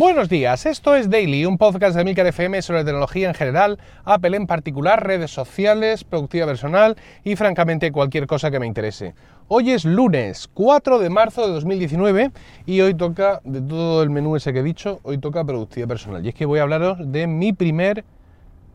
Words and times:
Buenos 0.00 0.30
días, 0.30 0.64
esto 0.64 0.96
es 0.96 1.10
Daily, 1.10 1.44
un 1.44 1.58
podcast 1.58 1.94
de 1.94 2.04
Milcar 2.04 2.26
FM 2.26 2.62
sobre 2.62 2.84
tecnología 2.84 3.28
en 3.28 3.34
general, 3.34 3.78
Apple 4.06 4.34
en 4.34 4.46
particular, 4.46 5.06
redes 5.06 5.30
sociales, 5.30 6.04
productividad 6.04 6.46
personal 6.46 6.96
y 7.22 7.36
francamente 7.36 7.92
cualquier 7.92 8.26
cosa 8.26 8.50
que 8.50 8.58
me 8.58 8.66
interese. 8.66 9.14
Hoy 9.48 9.72
es 9.72 9.84
lunes 9.84 10.48
4 10.54 11.00
de 11.00 11.10
marzo 11.10 11.46
de 11.46 11.52
2019 11.52 12.30
y 12.64 12.80
hoy 12.80 12.94
toca, 12.94 13.42
de 13.44 13.60
todo 13.60 14.02
el 14.02 14.08
menú 14.08 14.36
ese 14.36 14.54
que 14.54 14.60
he 14.60 14.62
dicho, 14.62 15.00
hoy 15.02 15.18
toca 15.18 15.44
productividad 15.44 15.88
personal. 15.88 16.24
Y 16.24 16.30
es 16.30 16.34
que 16.34 16.46
voy 16.46 16.60
a 16.60 16.62
hablaros 16.62 17.12
de 17.12 17.26
mi 17.26 17.52
primer 17.52 18.02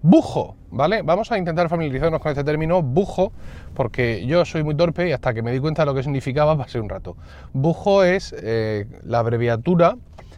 bujo, 0.04 0.55
¿vale? 0.70 1.02
Vamos 1.02 1.32
a 1.32 1.39
intentar 1.39 1.70
familiarizarnos 1.70 2.21
con 2.21 2.29
este 2.29 2.43
término 2.43 2.84
bujo, 2.84 3.32
porque 3.73 4.23
yo 4.28 4.46
soy 4.46 4.64
muy 4.64 4.76
torpe 4.76 5.10
y 5.10 5.12
hasta 5.12 5.34
que 5.34 5.42
me 5.42 5.51
di 5.51 5.57
cuenta 5.57 5.82
de 5.82 5.86
lo 5.87 5.96
que 5.96 6.04
significaba 6.04 6.56
pasé 6.60 6.79
un 6.79 6.87
rato. 6.87 7.18
Bujo 7.51 8.04
es 8.04 8.36
eh, 8.37 8.86
la 9.04 9.18
abreviatura 9.18 9.98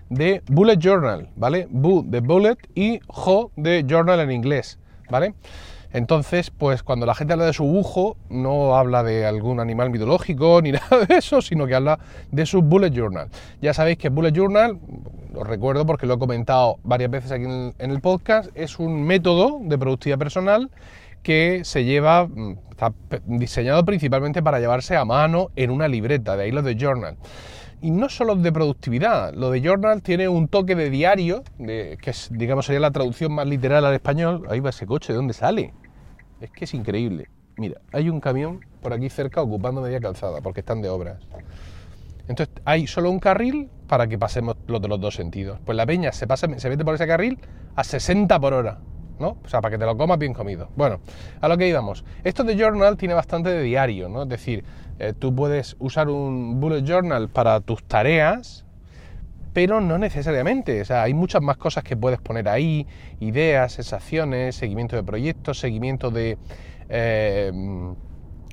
de 0.09 0.41
Bullet 0.47 0.77
Journal, 0.77 1.29
¿vale? 1.35 1.67
Bu 1.69 2.03
de 2.05 2.19
Bullet 2.21 2.57
y 2.75 2.99
Jo 3.07 3.51
de 3.55 3.85
Journal 3.87 4.19
en 4.19 4.31
inglés, 4.31 4.79
¿vale? 5.09 5.33
Entonces, 5.93 6.51
pues 6.51 6.83
cuando 6.83 7.05
la 7.05 7.15
gente 7.15 7.33
habla 7.33 7.45
de 7.45 7.53
su 7.53 7.63
bujo, 7.63 8.17
no 8.29 8.75
habla 8.75 9.03
de 9.03 9.25
algún 9.25 9.59
animal 9.59 9.89
mitológico 9.89 10.61
ni 10.61 10.71
nada 10.73 11.05
de 11.07 11.15
eso, 11.15 11.41
sino 11.41 11.65
que 11.65 11.75
habla 11.75 11.99
de 12.31 12.45
su 12.45 12.61
Bullet 12.61 12.91
Journal. 12.91 13.29
Ya 13.61 13.73
sabéis 13.73 13.97
que 13.97 14.09
Bullet 14.09 14.31
Journal, 14.31 14.79
os 15.33 15.47
recuerdo 15.47 15.85
porque 15.85 16.05
lo 16.05 16.15
he 16.15 16.19
comentado 16.19 16.77
varias 16.83 17.09
veces 17.09 17.31
aquí 17.31 17.45
en 17.45 17.91
el 17.91 18.01
podcast, 18.01 18.49
es 18.55 18.79
un 18.79 19.03
método 19.03 19.59
de 19.61 19.77
productividad 19.77 20.19
personal 20.19 20.69
que 21.23 21.63
se 21.63 21.83
lleva, 21.83 22.27
mm, 22.27 22.57
está 22.71 22.93
diseñado 23.25 23.83
principalmente 23.83 24.41
para 24.41 24.59
llevarse 24.59 24.95
a 24.95 25.03
mano 25.03 25.49
en 25.55 25.71
una 25.71 25.87
libreta, 25.87 26.37
de 26.37 26.43
ahí 26.43 26.51
lo 26.51 26.61
de 26.61 26.75
Journal. 26.75 27.17
Y 27.81 27.91
no 27.91 28.09
solo 28.09 28.35
de 28.35 28.51
productividad, 28.51 29.33
lo 29.33 29.51
de 29.51 29.61
journal 29.61 30.01
tiene 30.01 30.27
un 30.27 30.47
toque 30.47 30.75
de 30.75 30.89
diario, 30.89 31.43
de, 31.59 31.97
que 32.01 32.09
es, 32.09 32.29
digamos 32.31 32.65
sería 32.65 32.79
la 32.79 32.91
traducción 32.91 33.31
más 33.33 33.47
literal 33.47 33.85
al 33.85 33.93
español. 33.93 34.47
Ahí 34.49 34.59
va 34.59 34.71
ese 34.71 34.87
coche, 34.87 35.13
¿de 35.13 35.17
dónde 35.17 35.33
sale? 35.33 35.73
Es 36.41 36.49
que 36.49 36.65
es 36.65 36.73
increíble. 36.73 37.29
Mira, 37.57 37.79
hay 37.91 38.09
un 38.09 38.19
camión 38.19 38.61
por 38.81 38.93
aquí 38.93 39.09
cerca 39.09 39.41
ocupando 39.41 39.81
media 39.81 39.99
calzada, 39.99 40.41
porque 40.41 40.61
están 40.61 40.81
de 40.81 40.89
obras. 40.89 41.19
Entonces 42.27 42.53
hay 42.65 42.87
solo 42.87 43.09
un 43.09 43.19
carril 43.19 43.69
para 43.87 44.07
que 44.07 44.17
pasemos 44.17 44.57
los 44.67 44.81
de 44.81 44.87
los 44.87 44.99
dos 44.99 45.15
sentidos. 45.15 45.59
Pues 45.65 45.75
la 45.75 45.85
peña 45.85 46.11
se, 46.11 46.27
pasa, 46.27 46.47
se 46.57 46.69
mete 46.69 46.83
por 46.83 46.95
ese 46.95 47.07
carril 47.07 47.39
a 47.75 47.83
60 47.83 48.39
por 48.39 48.53
hora. 48.53 48.79
¿No? 49.19 49.37
O 49.43 49.47
sea, 49.47 49.61
para 49.61 49.71
que 49.71 49.77
te 49.77 49.85
lo 49.85 49.97
comas 49.97 50.19
bien 50.19 50.33
comido. 50.33 50.69
Bueno, 50.75 50.99
a 51.41 51.47
lo 51.47 51.57
que 51.57 51.67
íbamos. 51.67 52.03
Esto 52.23 52.43
de 52.43 52.55
journal 52.55 52.97
tiene 52.97 53.13
bastante 53.13 53.49
de 53.49 53.61
diario, 53.61 54.09
¿no? 54.09 54.23
Es 54.23 54.29
decir, 54.29 54.63
eh, 54.99 55.13
tú 55.17 55.33
puedes 55.35 55.75
usar 55.79 56.09
un 56.09 56.59
bullet 56.59 56.83
journal 56.83 57.29
para 57.29 57.59
tus 57.59 57.83
tareas, 57.83 58.65
pero 59.53 59.81
no 59.81 59.97
necesariamente. 59.97 60.81
O 60.81 60.85
sea, 60.85 61.03
hay 61.03 61.13
muchas 61.13 61.41
más 61.41 61.57
cosas 61.57 61.83
que 61.83 61.97
puedes 61.97 62.19
poner 62.19 62.47
ahí, 62.49 62.85
ideas, 63.19 63.73
sensaciones, 63.73 64.55
seguimiento 64.55 64.95
de 64.95 65.03
proyectos, 65.03 65.59
seguimiento 65.59 66.11
de... 66.11 66.37
Eh, 66.89 67.51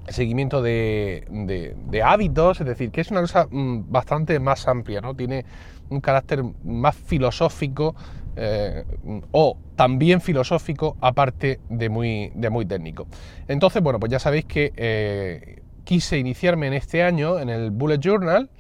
seguimiento 0.09 0.61
de, 0.61 1.25
de, 1.31 2.03
hábitos, 2.03 2.61
es 2.61 2.67
decir, 2.67 2.91
que 2.91 3.01
es 3.01 3.11
una 3.11 3.23
cosa 3.23 3.47
mm, 3.51 3.91
bastante 3.91 4.39
más 4.39 4.69
amplia, 4.69 5.01
¿no? 5.01 5.15
Tiene 5.15 5.47
un 5.89 6.01
carácter 6.01 6.45
más 6.65 6.95
filosófico 6.95 7.95
eh, 8.37 8.85
o 9.33 9.59
también 9.77 10.21
filosófico, 10.21 10.97
aparte 11.01 11.61
de 11.69 11.89
muy, 11.89 12.33
de 12.35 12.51
muy 12.51 12.67
técnico. 12.67 13.07
Entonces, 13.49 13.83
bueno, 13.83 14.01
pues 14.01 14.11
ya 14.11 14.19
sabéis 14.19 14.45
que 14.45 14.73
eh, 14.77 15.63
quise 15.85 16.19
iniciarme 16.19 16.67
en 16.67 16.75
este 16.75 17.03
año 17.03 17.39
en 17.39 17.49
el 17.49 17.71
Bullet 17.71 17.99
Journal 17.99 18.51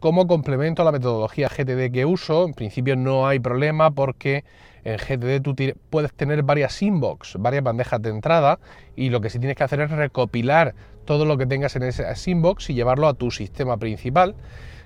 como 0.00 0.26
complemento 0.26 0.82
a 0.82 0.84
la 0.84 0.92
metodología 0.92 1.48
GTD 1.48 1.92
que 1.92 2.04
uso. 2.04 2.46
En 2.46 2.54
principio 2.54 2.96
no 2.96 3.26
hay 3.26 3.40
problema 3.40 3.90
porque 3.90 4.44
en 4.84 4.96
GTD 4.96 5.42
tú 5.42 5.56
puedes 5.90 6.12
tener 6.14 6.42
varias 6.42 6.80
inbox, 6.82 7.36
varias 7.38 7.64
bandejas 7.64 8.00
de 8.00 8.10
entrada 8.10 8.58
y 8.96 9.10
lo 9.10 9.20
que 9.20 9.28
sí 9.28 9.38
tienes 9.38 9.56
que 9.56 9.64
hacer 9.64 9.80
es 9.80 9.90
recopilar 9.90 10.74
todo 11.04 11.24
lo 11.24 11.36
que 11.36 11.46
tengas 11.46 11.74
en 11.76 11.82
ese 11.82 12.04
inbox 12.26 12.70
y 12.70 12.74
llevarlo 12.74 13.08
a 13.08 13.14
tu 13.14 13.30
sistema 13.30 13.76
principal. 13.76 14.34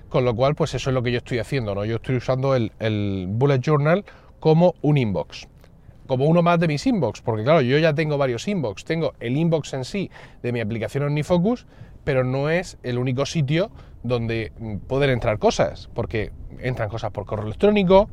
Con 0.09 0.25
lo 0.25 0.35
cual, 0.35 0.53
pues 0.53 0.75
eso 0.75 0.91
es 0.91 0.93
lo 0.93 1.01
que 1.01 1.11
yo 1.11 1.17
estoy 1.17 1.39
haciendo, 1.39 1.73
¿no? 1.73 1.85
Yo 1.85 1.95
estoy 1.95 2.17
usando 2.17 2.55
el 2.55 3.25
Bullet 3.29 3.59
Journal 3.59 4.05
como 4.43 4.75
un 4.81 4.97
inbox. 4.97 5.47
Como 6.05 6.25
uno 6.25 6.41
más 6.41 6.59
de 6.59 6.67
mis 6.67 6.85
inbox, 6.85 7.21
porque 7.21 7.45
claro, 7.45 7.61
yo 7.61 7.77
ya 7.77 7.93
tengo 7.93 8.17
varios 8.17 8.45
inbox, 8.45 8.83
tengo 8.83 9.13
el 9.21 9.37
inbox 9.37 9.73
en 9.73 9.85
sí 9.85 10.11
de 10.41 10.51
mi 10.51 10.59
aplicación 10.59 11.05
OmniFocus, 11.05 11.65
pero 12.03 12.25
no 12.25 12.49
es 12.49 12.77
el 12.83 12.97
único 12.97 13.25
sitio 13.25 13.71
donde 14.03 14.51
mm, 14.59 14.79
poder 14.79 15.11
entrar 15.11 15.39
cosas, 15.39 15.89
porque 15.93 16.33
entran 16.59 16.89
cosas 16.89 17.11
por 17.11 17.25
correo 17.25 17.45
electrónico, 17.45 18.09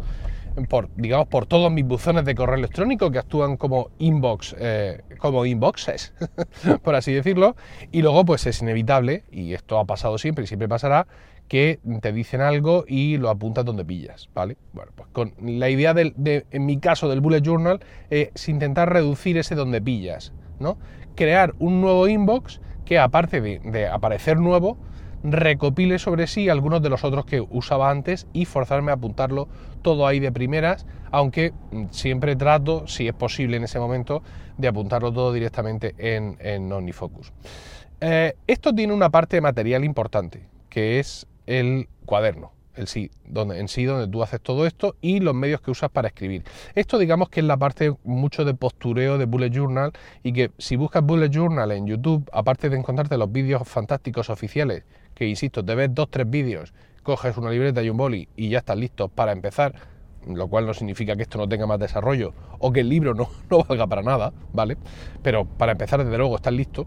por, 0.68 0.88
digamos, 0.94 1.26
por 1.26 1.46
todos 1.46 1.72
mis 1.72 1.84
buzones 1.84 2.24
de 2.24 2.36
correo 2.36 2.58
electrónico 2.58 3.10
que 3.10 3.18
actúan 3.18 3.56
como 3.56 3.90
inbox, 3.98 4.54
eh, 4.56 5.02
como 5.18 5.44
inboxes, 5.44 6.14
por 6.84 6.94
así 6.94 7.12
decirlo, 7.12 7.56
y 7.90 8.02
luego 8.02 8.24
pues 8.24 8.46
es 8.46 8.62
inevitable, 8.62 9.24
y 9.32 9.54
esto 9.54 9.80
ha 9.80 9.84
pasado 9.84 10.16
siempre 10.16 10.44
y 10.44 10.46
siempre 10.46 10.68
pasará, 10.68 11.08
que 11.50 11.80
te 12.00 12.12
dicen 12.12 12.42
algo 12.42 12.84
y 12.86 13.16
lo 13.16 13.28
apuntas 13.28 13.64
donde 13.64 13.84
pillas, 13.84 14.30
¿vale? 14.32 14.56
Bueno, 14.72 14.92
pues 14.94 15.08
con 15.10 15.34
la 15.42 15.68
idea 15.68 15.92
de, 15.94 16.46
en 16.48 16.64
mi 16.64 16.78
caso 16.78 17.08
del 17.08 17.20
bullet 17.20 17.42
journal 17.42 17.80
es 18.08 18.48
intentar 18.48 18.92
reducir 18.92 19.36
ese 19.36 19.56
donde 19.56 19.82
pillas, 19.82 20.32
¿no? 20.60 20.78
Crear 21.16 21.56
un 21.58 21.80
nuevo 21.80 22.06
inbox 22.06 22.60
que 22.84 23.00
aparte 23.00 23.40
de, 23.40 23.88
aparecer 23.88 24.38
nuevo, 24.38 24.78
recopile 25.24 25.98
sobre 25.98 26.28
sí 26.28 26.48
algunos 26.48 26.82
de 26.82 26.88
los 26.88 27.02
otros 27.02 27.24
que 27.24 27.40
usaba 27.40 27.90
antes 27.90 28.28
y 28.32 28.44
forzarme 28.44 28.92
a 28.92 28.94
apuntarlo 28.94 29.48
todo 29.82 30.06
ahí 30.06 30.20
de 30.20 30.30
primeras, 30.30 30.86
aunque 31.10 31.52
siempre 31.90 32.36
trato, 32.36 32.86
si 32.86 33.08
es 33.08 33.14
posible 33.14 33.56
en 33.56 33.64
ese 33.64 33.80
momento, 33.80 34.22
de 34.56 34.68
apuntarlo 34.68 35.12
todo 35.12 35.32
directamente 35.32 35.96
en, 35.98 36.36
en 36.38 36.70
OmniFocus. 36.72 37.32
Eh, 38.00 38.34
esto 38.46 38.72
tiene 38.72 38.92
una 38.92 39.10
parte 39.10 39.40
material 39.40 39.84
importante, 39.84 40.46
que 40.68 41.00
es 41.00 41.26
el 41.50 41.88
cuaderno, 42.06 42.52
el 42.76 42.86
sí, 42.86 43.10
donde, 43.26 43.58
en 43.58 43.66
sí 43.66 43.84
donde 43.84 44.06
tú 44.06 44.22
haces 44.22 44.40
todo 44.40 44.66
esto 44.66 44.94
y 45.00 45.18
los 45.18 45.34
medios 45.34 45.60
que 45.60 45.72
usas 45.72 45.90
para 45.90 46.06
escribir. 46.06 46.44
Esto 46.76 46.96
digamos 46.96 47.28
que 47.28 47.40
es 47.40 47.46
la 47.46 47.56
parte 47.56 47.92
mucho 48.04 48.44
de 48.44 48.54
postureo 48.54 49.18
de 49.18 49.24
Bullet 49.24 49.50
Journal 49.50 49.92
y 50.22 50.32
que 50.32 50.52
si 50.58 50.76
buscas 50.76 51.02
Bullet 51.02 51.28
Journal 51.28 51.72
en 51.72 51.88
YouTube, 51.88 52.28
aparte 52.32 52.70
de 52.70 52.76
encontrarte 52.76 53.16
los 53.18 53.32
vídeos 53.32 53.66
fantásticos 53.66 54.30
oficiales, 54.30 54.84
que 55.14 55.26
insisto, 55.26 55.64
te 55.64 55.74
ves 55.74 55.92
dos, 55.92 56.08
tres 56.08 56.30
vídeos, 56.30 56.72
coges 57.02 57.36
una 57.36 57.50
libreta 57.50 57.82
y 57.82 57.90
un 57.90 57.96
boli 57.96 58.28
y 58.36 58.48
ya 58.48 58.58
estás 58.58 58.76
listo 58.76 59.08
para 59.08 59.32
empezar, 59.32 59.74
lo 60.24 60.46
cual 60.46 60.66
no 60.66 60.74
significa 60.74 61.16
que 61.16 61.22
esto 61.22 61.36
no 61.36 61.48
tenga 61.48 61.66
más 61.66 61.80
desarrollo 61.80 62.32
o 62.60 62.72
que 62.72 62.80
el 62.80 62.88
libro 62.88 63.12
no, 63.12 63.28
no 63.50 63.64
valga 63.64 63.88
para 63.88 64.02
nada, 64.02 64.32
¿vale? 64.52 64.76
Pero 65.20 65.46
para 65.46 65.72
empezar, 65.72 66.04
desde 66.04 66.16
luego, 66.16 66.36
estás 66.36 66.52
listo. 66.52 66.86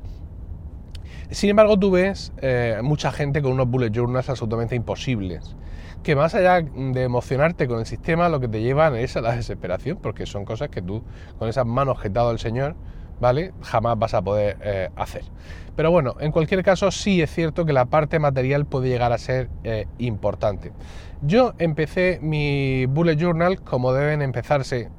Sin 1.31 1.49
embargo, 1.49 1.77
tú 1.77 1.91
ves 1.91 2.31
eh, 2.41 2.79
mucha 2.83 3.11
gente 3.11 3.41
con 3.41 3.53
unos 3.53 3.69
bullet 3.69 3.91
journals 3.91 4.29
absolutamente 4.29 4.75
imposibles, 4.75 5.55
que 6.03 6.15
más 6.15 6.35
allá 6.35 6.61
de 6.61 7.03
emocionarte 7.03 7.67
con 7.67 7.79
el 7.79 7.85
sistema, 7.85 8.29
lo 8.29 8.39
que 8.39 8.47
te 8.47 8.61
llevan 8.61 8.95
es 8.95 9.15
a 9.17 9.21
la 9.21 9.35
desesperación, 9.35 9.97
porque 10.01 10.25
son 10.25 10.45
cosas 10.45 10.69
que 10.69 10.81
tú, 10.81 11.03
con 11.39 11.49
esas 11.49 11.65
manos 11.65 11.99
dado 12.11 12.31
el 12.31 12.39
Señor, 12.39 12.75
¿vale? 13.19 13.53
Jamás 13.61 13.97
vas 13.97 14.13
a 14.13 14.21
poder 14.21 14.57
eh, 14.61 14.89
hacer. 14.95 15.23
Pero 15.75 15.91
bueno, 15.91 16.15
en 16.19 16.31
cualquier 16.31 16.63
caso, 16.63 16.91
sí 16.91 17.21
es 17.21 17.31
cierto 17.31 17.65
que 17.65 17.73
la 17.73 17.85
parte 17.85 18.19
material 18.19 18.65
puede 18.65 18.89
llegar 18.89 19.11
a 19.11 19.17
ser 19.17 19.49
eh, 19.63 19.87
importante. 19.97 20.71
Yo 21.21 21.53
empecé 21.57 22.19
mi 22.21 22.85
bullet 22.85 23.15
journal 23.15 23.61
como 23.61 23.93
deben 23.93 24.21
empezarse, 24.21 24.89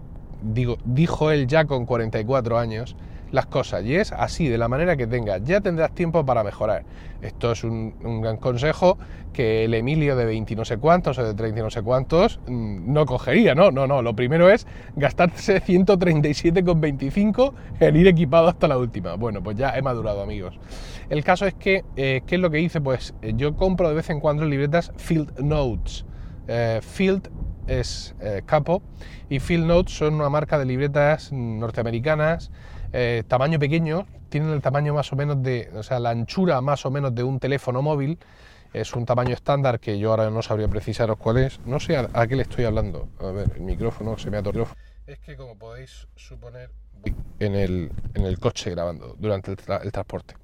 digo, 0.42 0.78
dijo 0.84 1.30
él 1.30 1.46
ya 1.46 1.66
con 1.66 1.86
44 1.86 2.58
años, 2.58 2.96
las 3.34 3.46
cosas 3.46 3.84
y 3.84 3.96
es 3.96 4.12
así, 4.12 4.48
de 4.48 4.56
la 4.56 4.68
manera 4.68 4.96
que 4.96 5.06
tengas, 5.06 5.42
ya 5.42 5.60
tendrás 5.60 5.92
tiempo 5.92 6.24
para 6.24 6.44
mejorar. 6.44 6.84
Esto 7.20 7.52
es 7.52 7.64
un, 7.64 8.20
gran 8.22 8.36
consejo 8.36 8.96
que 9.32 9.64
el 9.64 9.74
Emilio 9.74 10.14
de 10.14 10.24
20 10.24 10.54
no 10.54 10.64
sé 10.64 10.78
cuántos 10.78 11.18
o 11.18 11.24
de 11.24 11.34
30 11.34 11.62
no 11.62 11.70
sé 11.70 11.82
cuántos 11.82 12.38
mm, 12.46 12.92
no 12.92 13.06
cogería, 13.06 13.54
no, 13.54 13.72
no, 13.72 13.86
no, 13.86 14.02
lo 14.02 14.14
primero 14.14 14.48
es 14.50 14.66
gastarse 14.94 15.60
137,25 15.66 17.52
en 17.80 17.96
ir 17.96 18.06
equipado 18.06 18.48
hasta 18.48 18.68
la 18.68 18.78
última. 18.78 19.14
Bueno, 19.16 19.42
pues 19.42 19.56
ya 19.56 19.76
he 19.76 19.82
madurado 19.82 20.22
amigos. 20.22 20.58
El 21.10 21.24
caso 21.24 21.46
es 21.46 21.54
que, 21.54 21.84
eh, 21.96 22.22
¿qué 22.26 22.36
es 22.36 22.40
lo 22.40 22.50
que 22.50 22.60
hice? 22.60 22.80
Pues 22.80 23.14
eh, 23.20 23.32
yo 23.36 23.56
compro 23.56 23.88
de 23.88 23.96
vez 23.96 24.10
en 24.10 24.20
cuando 24.20 24.44
libretas 24.44 24.92
Field 24.96 25.40
Notes. 25.40 26.04
Eh, 26.46 26.80
Field 26.82 27.30
es 27.66 28.14
capo 28.46 28.82
y 29.28 29.40
Field 29.40 29.66
Notes 29.66 29.96
son 29.96 30.14
una 30.14 30.28
marca 30.28 30.58
de 30.58 30.64
libretas 30.64 31.32
norteamericanas 31.32 32.50
eh, 32.96 33.24
tamaño 33.26 33.58
pequeño, 33.58 34.06
tienen 34.28 34.50
el 34.50 34.62
tamaño 34.62 34.94
más 34.94 35.12
o 35.12 35.16
menos 35.16 35.42
de, 35.42 35.68
o 35.74 35.82
sea, 35.82 35.98
la 35.98 36.10
anchura 36.10 36.60
más 36.60 36.86
o 36.86 36.92
menos 36.92 37.12
de 37.12 37.24
un 37.24 37.40
teléfono 37.40 37.82
móvil. 37.82 38.20
Es 38.72 38.94
un 38.94 39.04
tamaño 39.04 39.34
estándar 39.34 39.80
que 39.80 39.98
yo 39.98 40.10
ahora 40.10 40.30
no 40.30 40.42
sabría 40.42 40.68
precisaros 40.68 41.18
cuál 41.18 41.38
es. 41.38 41.58
No 41.66 41.80
sé 41.80 41.96
a, 41.96 42.26
qué 42.28 42.36
le 42.36 42.42
estoy 42.42 42.66
hablando. 42.66 43.08
A 43.18 43.32
ver, 43.32 43.50
el 43.56 43.62
micrófono 43.62 44.16
se 44.16 44.30
me 44.30 44.36
ha 44.36 44.40
atorado. 44.40 44.68
Es 45.08 45.18
que 45.18 45.36
como 45.36 45.58
podéis 45.58 46.06
suponer, 46.14 46.70
en 47.40 47.56
el, 47.56 47.90
en 48.14 48.24
el 48.24 48.38
coche 48.38 48.70
grabando 48.70 49.16
durante 49.18 49.50
el, 49.50 49.92
transporte. 49.92 50.36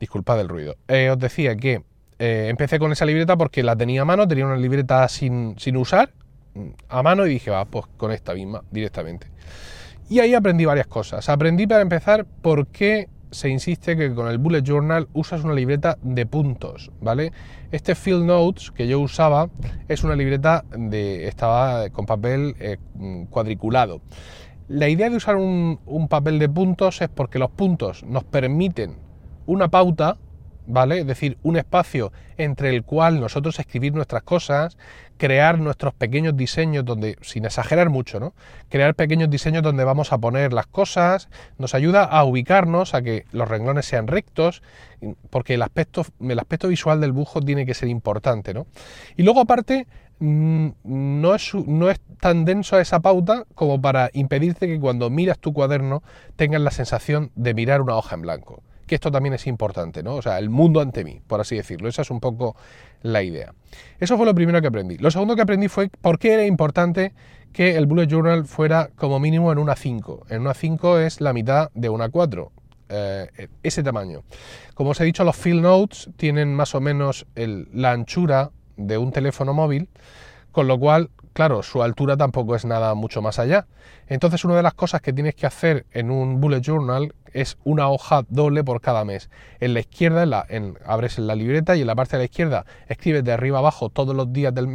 Disculpad 0.00 0.40
el 0.40 0.48
ruido. 0.48 0.76
Eh, 0.88 1.10
os 1.10 1.18
decía 1.18 1.54
que 1.54 1.82
eh, 2.18 2.46
empecé 2.48 2.78
con 2.78 2.92
esa 2.92 3.04
libreta 3.04 3.36
porque 3.36 3.62
la 3.62 3.76
tenía 3.76 4.02
a 4.02 4.04
mano, 4.06 4.26
tenía 4.26 4.46
una 4.46 4.56
libreta 4.56 5.06
sin, 5.08 5.54
sin 5.58 5.76
usar, 5.76 6.14
a 6.88 7.02
mano 7.02 7.26
y 7.26 7.30
dije, 7.30 7.50
va, 7.50 7.64
pues 7.64 7.86
con 7.96 8.12
esta 8.12 8.34
misma 8.34 8.62
directamente. 8.70 9.28
Y 10.08 10.20
ahí 10.20 10.34
aprendí 10.34 10.64
varias 10.64 10.86
cosas. 10.86 11.28
Aprendí 11.28 11.66
para 11.66 11.80
empezar 11.80 12.26
por 12.42 12.66
qué 12.66 13.08
se 13.30 13.48
insiste 13.48 13.96
que 13.96 14.14
con 14.14 14.28
el 14.28 14.38
Bullet 14.38 14.62
Journal 14.62 15.08
usas 15.12 15.42
una 15.42 15.54
libreta 15.54 15.98
de 16.02 16.24
puntos, 16.24 16.92
¿vale? 17.00 17.32
Este 17.72 17.94
Field 17.96 18.24
Notes 18.24 18.70
que 18.70 18.86
yo 18.86 19.00
usaba 19.00 19.48
es 19.88 20.04
una 20.04 20.14
libreta 20.14 20.64
de 20.76 21.26
estaba 21.26 21.88
con 21.90 22.06
papel 22.06 22.54
eh, 22.60 22.76
cuadriculado. 23.30 24.00
La 24.68 24.88
idea 24.88 25.10
de 25.10 25.16
usar 25.16 25.36
un, 25.36 25.80
un 25.84 26.08
papel 26.08 26.38
de 26.38 26.48
puntos 26.48 27.02
es 27.02 27.08
porque 27.08 27.40
los 27.40 27.50
puntos 27.50 28.04
nos 28.04 28.22
permiten 28.24 28.96
una 29.46 29.68
pauta 29.68 30.16
¿vale? 30.66 31.00
Es 31.00 31.06
decir, 31.06 31.38
un 31.42 31.56
espacio 31.56 32.12
entre 32.36 32.70
el 32.70 32.84
cual 32.84 33.20
nosotros 33.20 33.58
escribir 33.58 33.94
nuestras 33.94 34.22
cosas, 34.22 34.76
crear 35.16 35.58
nuestros 35.58 35.94
pequeños 35.94 36.36
diseños 36.36 36.84
donde, 36.84 37.16
sin 37.22 37.44
exagerar 37.44 37.90
mucho, 37.90 38.18
¿no? 38.18 38.34
Crear 38.68 38.94
pequeños 38.94 39.30
diseños 39.30 39.62
donde 39.62 39.84
vamos 39.84 40.12
a 40.12 40.18
poner 40.18 40.52
las 40.52 40.66
cosas, 40.66 41.28
nos 41.58 41.74
ayuda 41.74 42.04
a 42.04 42.24
ubicarnos, 42.24 42.94
a 42.94 43.02
que 43.02 43.24
los 43.32 43.48
renglones 43.48 43.86
sean 43.86 44.06
rectos, 44.06 44.62
porque 45.30 45.54
el 45.54 45.62
aspecto, 45.62 46.04
el 46.20 46.38
aspecto 46.38 46.68
visual 46.68 47.00
del 47.00 47.12
bujo 47.12 47.40
tiene 47.40 47.66
que 47.66 47.74
ser 47.74 47.88
importante, 47.88 48.54
¿no? 48.54 48.66
Y 49.16 49.22
luego 49.22 49.40
aparte, 49.40 49.86
mm, 50.18 50.68
no 50.82 51.34
es, 51.34 51.54
no 51.54 51.90
es 51.90 52.00
tan 52.20 52.44
denso 52.44 52.78
esa 52.80 53.00
pauta 53.00 53.44
como 53.54 53.80
para 53.80 54.10
impedirte 54.14 54.66
que 54.66 54.80
cuando 54.80 55.10
miras 55.10 55.38
tu 55.38 55.52
cuaderno 55.52 56.02
tengas 56.36 56.60
la 56.60 56.70
sensación 56.70 57.30
de 57.34 57.54
mirar 57.54 57.80
una 57.82 57.96
hoja 57.96 58.14
en 58.16 58.22
blanco 58.22 58.62
que 58.86 58.94
esto 58.94 59.10
también 59.10 59.34
es 59.34 59.46
importante, 59.46 60.02
¿no? 60.02 60.16
O 60.16 60.22
sea, 60.22 60.38
el 60.38 60.50
mundo 60.50 60.80
ante 60.80 61.04
mí, 61.04 61.20
por 61.26 61.40
así 61.40 61.56
decirlo. 61.56 61.88
Esa 61.88 62.02
es 62.02 62.10
un 62.10 62.20
poco 62.20 62.56
la 63.02 63.22
idea. 63.22 63.54
Eso 63.98 64.16
fue 64.16 64.26
lo 64.26 64.34
primero 64.34 64.60
que 64.60 64.68
aprendí. 64.68 64.98
Lo 64.98 65.10
segundo 65.10 65.36
que 65.36 65.42
aprendí 65.42 65.68
fue 65.68 65.88
por 65.88 66.18
qué 66.18 66.34
era 66.34 66.44
importante 66.44 67.12
que 67.52 67.76
el 67.76 67.86
bullet 67.86 68.06
journal 68.06 68.46
fuera 68.46 68.90
como 68.96 69.20
mínimo 69.20 69.52
en 69.52 69.58
una 69.58 69.76
5. 69.76 70.26
En 70.28 70.42
una 70.42 70.54
5 70.54 70.98
es 70.98 71.20
la 71.20 71.32
mitad 71.32 71.70
de 71.74 71.88
una 71.88 72.08
4. 72.08 72.52
Eh, 72.90 73.48
ese 73.62 73.82
tamaño. 73.82 74.22
Como 74.74 74.90
os 74.90 75.00
he 75.00 75.04
dicho, 75.04 75.24
los 75.24 75.36
field 75.36 75.62
notes 75.62 76.10
tienen 76.16 76.54
más 76.54 76.74
o 76.74 76.80
menos 76.80 77.26
la 77.34 77.92
anchura 77.92 78.50
de 78.76 78.98
un 78.98 79.12
teléfono 79.12 79.54
móvil, 79.54 79.88
con 80.52 80.66
lo 80.66 80.78
cual 80.78 81.10
claro, 81.34 81.62
su 81.62 81.82
altura 81.82 82.16
tampoco 82.16 82.54
es 82.54 82.64
nada 82.64 82.94
mucho 82.94 83.20
más 83.20 83.38
allá. 83.38 83.66
Entonces, 84.06 84.44
una 84.46 84.56
de 84.56 84.62
las 84.62 84.72
cosas 84.72 85.02
que 85.02 85.12
tienes 85.12 85.34
que 85.34 85.46
hacer 85.46 85.84
en 85.90 86.10
un 86.10 86.40
bullet 86.40 86.62
journal 86.62 87.12
es 87.34 87.58
una 87.64 87.90
hoja 87.90 88.24
doble 88.28 88.64
por 88.64 88.80
cada 88.80 89.04
mes. 89.04 89.28
En 89.60 89.74
la 89.74 89.80
izquierda 89.80 90.46
en 90.48 90.78
abres 90.86 91.18
la 91.18 91.34
libreta 91.34 91.76
y 91.76 91.82
en 91.82 91.86
la 91.86 91.94
parte 91.94 92.16
de 92.16 92.22
la 92.22 92.24
izquierda 92.24 92.64
escribes 92.88 93.24
de 93.24 93.32
arriba 93.32 93.58
abajo 93.58 93.90
todos 93.90 94.16
los 94.16 94.32
días 94.32 94.54
del, 94.54 94.68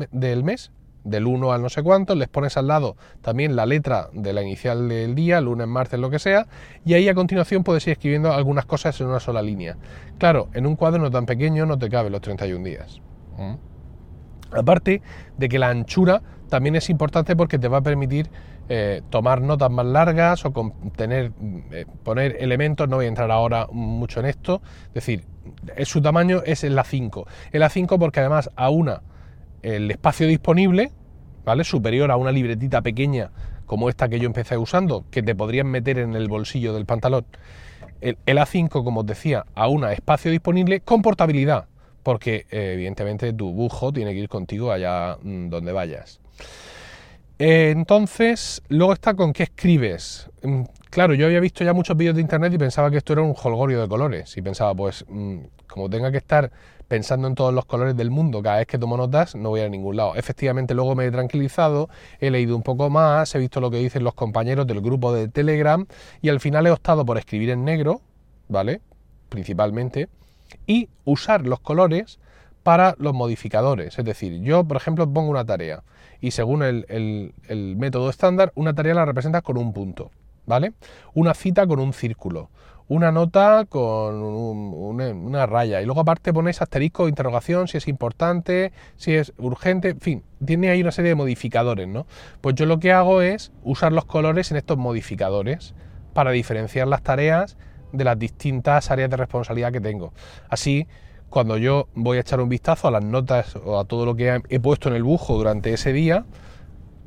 mes, 0.43 0.71
del 1.03 1.25
1 1.25 1.51
al 1.51 1.61
no 1.61 1.69
sé 1.69 1.81
cuánto, 1.81 2.13
les 2.13 2.27
pones 2.27 2.57
al 2.57 2.67
lado 2.67 2.97
también 3.21 3.55
la 3.55 3.65
letra 3.65 4.09
de 4.13 4.33
la 4.33 4.43
inicial 4.43 4.87
del 4.89 5.15
día, 5.15 5.41
lunes, 5.41 5.67
martes, 5.67 5.99
lo 5.99 6.09
que 6.09 6.19
sea, 6.19 6.47
y 6.85 6.93
ahí 6.93 7.07
a 7.09 7.15
continuación 7.15 7.63
puedes 7.63 7.87
ir 7.87 7.93
escribiendo 7.93 8.31
algunas 8.31 8.65
cosas 8.65 8.99
en 9.01 9.07
una 9.07 9.19
sola 9.19 9.41
línea. 9.41 9.77
Claro, 10.17 10.49
en 10.53 10.65
un 10.65 10.75
cuaderno 10.75 11.09
tan 11.09 11.25
pequeño 11.25 11.65
no 11.65 11.79
te 11.79 11.89
cabe 11.89 12.09
los 12.09 12.21
31 12.21 12.63
días. 12.63 13.01
¿Mm? 13.37 13.55
Aparte 14.51 15.01
de 15.37 15.49
que 15.49 15.59
la 15.59 15.69
anchura 15.69 16.21
también 16.49 16.75
es 16.75 16.89
importante 16.89 17.35
porque 17.35 17.59
te 17.59 17.67
va 17.67 17.77
a 17.77 17.81
permitir 17.81 18.29
eh, 18.69 19.01
tomar 19.09 19.41
notas 19.41 19.71
más 19.71 19.85
largas 19.85 20.45
o 20.45 20.53
tener, 20.95 21.31
eh, 21.71 21.85
poner 22.03 22.37
elementos, 22.39 22.87
no 22.87 22.97
voy 22.97 23.05
a 23.05 23.09
entrar 23.09 23.31
ahora 23.31 23.67
mucho 23.71 24.19
en 24.19 24.27
esto, 24.27 24.61
es 24.89 24.93
decir, 24.93 25.25
su 25.83 26.01
tamaño 26.01 26.41
es 26.45 26.63
el 26.63 26.77
A5. 26.77 27.25
El 27.51 27.63
A5 27.63 27.97
porque 27.97 28.19
además 28.19 28.51
aúna 28.55 29.01
el 29.63 29.89
espacio 29.89 30.27
disponible, 30.27 30.91
¿vale? 31.43 31.63
Superior 31.63 32.11
a 32.11 32.15
una 32.15 32.31
libretita 32.31 32.81
pequeña 32.81 33.31
como 33.65 33.89
esta 33.89 34.09
que 34.09 34.19
yo 34.19 34.25
empecé 34.25 34.57
usando, 34.57 35.05
que 35.11 35.21
te 35.21 35.35
podrían 35.35 35.67
meter 35.67 35.99
en 35.99 36.15
el 36.15 36.27
bolsillo 36.27 36.73
del 36.73 36.85
pantalón. 36.85 37.25
El, 38.01 38.17
A5, 38.25 38.69
como 38.83 39.01
os 39.01 39.05
decía, 39.05 39.45
aúna 39.53 39.93
espacio 39.93 40.31
disponible 40.31 40.81
con 40.81 41.01
portabilidad, 41.01 41.67
porque 42.01 42.47
eh, 42.49 42.71
evidentemente 42.73 43.33
tu 43.33 43.51
bujo 43.51 43.91
tiene 43.93 44.13
que 44.13 44.19
ir 44.19 44.29
contigo 44.29 44.71
allá 44.71 45.17
mm, 45.21 45.49
donde 45.49 45.71
vayas. 45.71 46.19
Eh, 47.39 47.71
entonces, 47.71 48.61
luego 48.67 48.91
está 48.91 49.13
con 49.13 49.31
qué 49.31 49.43
escribes. 49.43 50.29
Mm, 50.43 50.63
claro, 50.89 51.13
yo 51.13 51.25
había 51.25 51.39
visto 51.39 51.63
ya 51.63 51.73
muchos 51.73 51.95
vídeos 51.95 52.15
de 52.15 52.21
internet 52.21 52.53
y 52.53 52.57
pensaba 52.57 52.91
que 52.91 52.97
esto 52.97 53.13
era 53.13 53.21
un 53.21 53.33
holgorio 53.41 53.81
de 53.81 53.87
colores. 53.87 54.35
Y 54.35 54.41
pensaba, 54.41 54.75
pues, 54.75 55.05
mm, 55.07 55.37
como 55.67 55.89
tenga 55.89 56.11
que 56.11 56.17
estar 56.17 56.51
pensando 56.89 57.27
en 57.29 57.35
todos 57.35 57.53
los 57.53 57.65
colores 57.65 57.95
del 57.95 58.11
mundo 58.11 58.41
cada 58.41 58.57
vez 58.57 58.67
que 58.67 58.77
tomo 58.77 58.97
notas, 58.97 59.35
no 59.35 59.49
voy 59.49 59.61
a 59.61 59.69
ningún 59.69 59.95
lado. 59.95 60.15
Efectivamente, 60.15 60.73
luego 60.73 60.95
me 60.95 61.05
he 61.05 61.11
tranquilizado, 61.11 61.87
he 62.19 62.29
leído 62.29 62.57
un 62.57 62.63
poco 62.63 62.89
más, 62.89 63.33
he 63.35 63.39
visto 63.39 63.61
lo 63.61 63.71
que 63.71 63.77
dicen 63.77 64.03
los 64.03 64.15
compañeros 64.15 64.67
del 64.67 64.81
grupo 64.81 65.13
de 65.13 65.29
Telegram 65.29 65.85
y 66.21 66.29
al 66.29 66.39
final 66.41 66.67
he 66.67 66.71
optado 66.71 67.05
por 67.05 67.17
escribir 67.17 67.51
en 67.51 67.63
negro, 67.63 68.01
¿vale? 68.49 68.81
Principalmente, 69.29 70.09
y 70.65 70.89
usar 71.05 71.45
los 71.45 71.59
colores 71.59 72.19
para 72.69 72.93
los 72.99 73.15
modificadores. 73.15 73.97
Es 73.97 74.05
decir, 74.05 74.43
yo, 74.43 74.63
por 74.63 74.77
ejemplo, 74.77 75.11
pongo 75.11 75.31
una 75.31 75.43
tarea 75.43 75.81
y 76.21 76.29
según 76.29 76.61
el, 76.61 77.33
método 77.79 78.11
estándar, 78.11 78.51
una 78.53 78.75
tarea 78.75 78.93
la 78.93 79.05
representa 79.05 79.41
con 79.41 79.57
un 79.57 79.73
punto, 79.73 80.11
¿vale? 80.45 80.73
Una 81.15 81.33
cita 81.33 81.65
con 81.65 81.79
un 81.79 81.93
círculo, 81.93 82.51
una 82.87 83.11
nota 83.11 83.65
con 83.67 84.21
una, 84.21 85.47
raya 85.47 85.81
y 85.81 85.85
luego 85.85 86.01
aparte 86.01 86.31
ponéis 86.31 86.61
asterisco, 86.61 87.07
interrogación, 87.07 87.67
si 87.67 87.77
es 87.77 87.87
importante, 87.87 88.71
si 88.97 89.15
es 89.15 89.33
urgente, 89.39 89.89
en 89.89 89.99
fin, 89.99 90.23
tiene 90.45 90.69
ahí 90.69 90.81
una 90.81 90.91
serie 90.91 91.09
de 91.09 91.15
modificadores, 91.15 91.87
¿no? 91.87 92.05
Pues 92.39 92.53
yo 92.53 92.67
lo 92.67 92.79
que 92.79 92.93
hago 92.93 93.23
es 93.23 93.51
usar 93.63 93.93
los 93.93 94.05
colores 94.05 94.51
en 94.51 94.57
estos 94.57 94.77
modificadores 94.77 95.73
para 96.13 96.29
diferenciar 96.29 96.87
las 96.87 97.01
tareas 97.01 97.57
de 97.93 98.03
las 98.03 98.19
distintas 98.19 98.91
áreas 98.91 99.09
de 99.09 99.17
responsabilidad 99.17 99.71
que 99.71 99.81
tengo. 99.81 100.13
Así, 100.49 100.87
cuando 101.29 101.57
yo 101.57 101.87
voy 101.95 102.17
a 102.17 102.21
echar 102.21 102.39
un 102.41 102.49
vistazo 102.49 102.87
a 102.87 102.91
las 102.91 103.03
notas 103.03 103.55
o 103.55 103.79
a 103.79 103.85
todo 103.85 104.05
lo 104.05 104.15
que 104.15 104.41
he 104.49 104.59
puesto 104.59 104.89
en 104.89 104.95
el 104.95 105.03
bujo 105.03 105.37
durante 105.37 105.73
ese 105.73 105.93
día, 105.93 106.25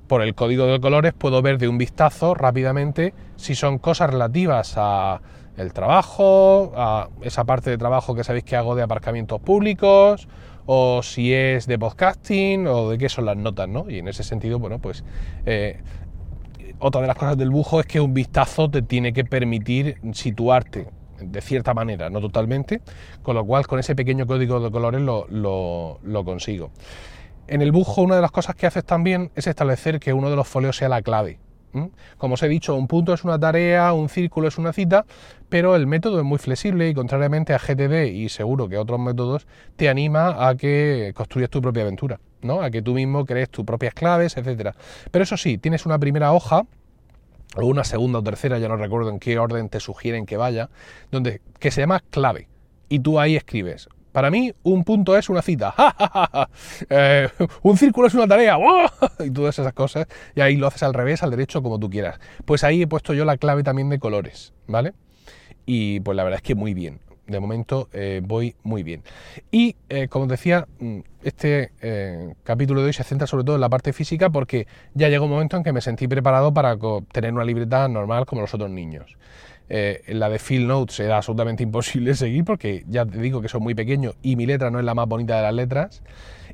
por 0.07 0.23
el 0.23 0.35
código 0.35 0.67
de 0.67 0.81
colores 0.81 1.15
puedo 1.15 1.41
ver 1.43 1.59
de 1.59 1.69
un 1.69 1.79
vistazo 1.79 2.35
rápidamente 2.35 3.15
si 3.37 3.55
son 3.55 3.79
cosas 3.79 4.11
relativas 4.11 4.75
a 4.77 5.21
el 5.57 5.73
trabajo, 5.73 6.73
a 6.77 7.09
esa 7.23 7.45
parte 7.45 7.71
de 7.71 7.79
trabajo 7.79 8.15
que 8.15 8.25
sabéis 8.25 8.45
que 8.45 8.57
hago 8.57 8.75
de 8.75 8.83
aparcamientos 8.83 9.41
públicos, 9.41 10.29
o 10.67 11.03
si 11.03 11.35
es 11.35 11.67
de 11.67 11.79
podcasting, 11.79 12.67
o 12.67 12.91
de 12.91 12.99
qué 12.99 13.09
son 13.09 13.27
las 13.27 13.37
notas, 13.37 13.69
¿no? 13.69 13.91
Y 13.91 13.99
en 13.99 14.09
ese 14.09 14.23
sentido, 14.23 14.59
bueno, 14.59 14.79
pues 14.79 15.05
eh, 15.45 15.81
otra 16.79 17.01
de 17.01 17.07
las 17.07 17.17
cosas 17.17 17.37
del 17.37 17.51
bujo 17.51 17.81
es 17.81 17.87
que 17.87 18.01
un 18.01 18.15
vistazo 18.15 18.71
te 18.71 18.83
tiene 18.83 19.13
que 19.13 19.25
permitir 19.25 19.99
situarte 20.13 20.89
de 21.23 21.41
cierta 21.41 21.75
manera, 21.75 22.11
no 22.11 22.21
totalmente, 22.21 22.81
con 23.23 23.35
lo 23.35 23.45
cual 23.45 23.67
con 23.67 23.79
ese 23.79 23.95
pequeño 23.95 24.27
código 24.27 24.61
de 24.61 24.71
colores 24.71 25.01
lo, 25.01 26.25
consigo. 26.25 26.71
En 27.49 27.63
el 27.63 27.73
bujo 27.73 28.03
una 28.03 28.17
de 28.17 28.23
las 28.23 28.31
cosas 28.31 28.55
que 28.55 28.67
haces 28.67 28.85
también 28.85 29.31
es 29.35 29.47
establecer 29.47 30.01
que 30.01 30.13
uno 30.13 30.31
de 30.31 30.37
los 30.37 30.49
folios 30.49 30.77
sea 30.77 30.89
la 30.89 31.03
clave. 31.03 31.39
Como 32.19 32.35
os 32.35 32.43
he 32.43 32.49
dicho, 32.49 32.75
un 32.75 32.87
punto 32.87 33.15
es 33.15 33.25
una 33.25 33.39
tarea, 33.39 33.95
un 33.95 34.11
círculo 34.11 34.49
es 34.49 34.59
una 34.59 34.75
cita, 34.75 35.07
pero 35.49 35.75
el 35.75 35.87
método 35.87 36.19
es 36.19 36.25
muy 36.25 36.39
flexible 36.39 36.89
y 36.89 36.95
contrariamente 36.95 37.55
a 37.55 37.59
GTD 37.59 38.13
y 38.13 38.29
seguro 38.29 38.69
que 38.69 38.77
otros 38.77 39.01
métodos, 39.01 39.47
te 39.77 39.89
anima 39.89 40.49
a 40.49 40.55
que 40.55 41.13
construyas 41.15 41.49
tu 41.49 41.63
propia 41.63 41.83
aventura, 41.83 42.21
¿no? 42.43 42.61
a 42.61 42.71
que 42.71 42.83
tú 42.83 42.93
mismo 42.93 43.25
crees 43.25 43.49
tus 43.49 43.65
propias 43.65 43.95
claves, 43.95 44.37
etc. 44.37 44.75
Pero 45.11 45.23
eso 45.23 45.39
sí, 45.39 45.57
tienes 45.57 45.87
una 45.87 45.99
primera 45.99 46.33
hoja 46.33 46.67
o 47.57 47.67
una 47.67 47.85
segunda 47.85 48.21
o 48.21 48.23
tercera, 48.23 48.59
ya 48.59 48.69
no 48.69 48.77
recuerdo 48.77 49.11
en 49.11 49.19
qué 49.19 49.39
orden 49.39 49.69
te 49.69 49.81
sugieren 49.81 50.27
que 50.27 50.37
vaya, 50.37 50.71
donde, 51.11 51.41
que 51.59 51.71
se 51.71 51.81
llama 51.81 52.03
clave. 52.11 52.49
Y 52.89 53.01
tú 53.01 53.19
ahí 53.19 53.37
escribes. 53.37 53.89
Para 54.13 54.31
mí, 54.31 54.53
un 54.63 54.85
punto 54.85 55.17
es 55.17 55.29
una 55.31 55.43
cita. 55.43 55.75
Eh, 56.91 57.29
un 57.63 57.77
círculo 57.79 58.09
es 58.09 58.15
una 58.15 58.27
tarea. 58.27 58.59
y 59.25 59.31
todas 59.31 59.59
esas 59.59 59.73
cosas. 59.73 60.07
Y 60.35 60.41
ahí 60.41 60.57
lo 60.57 60.67
haces 60.67 60.83
al 60.83 60.93
revés, 60.93 61.23
al 61.23 61.31
derecho, 61.31 61.63
como 61.63 61.79
tú 61.79 61.89
quieras. 61.89 62.19
Pues 62.45 62.65
ahí 62.65 62.83
he 62.83 62.87
puesto 62.87 63.15
yo 63.15 63.25
la 63.25 63.39
clave 63.39 63.63
también 63.63 63.89
de 63.89 63.99
colores. 63.99 64.53
¿Vale? 64.67 64.93
Y 65.65 66.01
pues 66.01 66.17
la 66.17 66.25
verdad 66.25 66.39
es 66.39 66.43
que 66.43 66.55
muy 66.55 66.75
bien 66.75 67.01
de 67.27 67.41
momento 67.41 67.89
eh, 67.93 68.21
voy 68.25 68.55
muy 68.63 68.83
bien. 68.83 69.03
Y 69.51 69.77
eh, 69.89 70.09
como 70.09 70.27
decía, 70.27 70.67
mm, 70.79 70.99
este 71.23 71.73
eh, 71.81 72.35
capítulo 72.43 72.81
de 72.81 72.89
hoy 72.89 72.93
se 72.93 73.05
centra 73.05 73.27
sobre 73.27 73.45
todo 73.45 73.57
en 73.57 73.61
la 73.61 73.69
parte 73.69 73.93
física 73.93 74.31
porque 74.31 74.67
ya 74.95 75.09
llegó 75.09 75.25
un 75.27 75.31
momento 75.31 75.57
en 75.57 75.63
que 75.63 75.73
me 75.73 75.81
sentí 75.81 76.09
preparado 76.09 76.53
para 76.53 76.77
tener 77.13 77.33
una 77.33 77.45
libreta 77.45 77.89
normal 77.89 78.27
como 78.27 78.43
los 78.43 78.55
otros 78.55 78.71
niños. 78.71 79.17
la 79.69 80.29
de 80.29 80.39
Field 80.39 80.67
Notes 80.67 81.01
era 81.01 81.17
absolutamente 81.17 81.63
imposible 81.69 82.15
seguir 82.15 82.45
porque 82.45 82.85
ya 82.89 83.07
te 83.07 83.19
digo 83.19 83.41
que 83.41 83.49
son 83.49 83.63
muy 83.63 83.75
pequeños 83.75 84.17
y 84.23 84.37
mi 84.37 84.47
letra 84.47 84.71
no 84.71 84.79
es 84.79 84.85
la 84.85 84.95
más 84.95 85.09
bonita 85.09 85.37
de 85.37 85.43
las 85.43 85.55
letras. 85.55 86.03